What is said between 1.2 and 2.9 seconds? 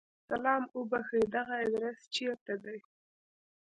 دغه ادرس چیرته دی؟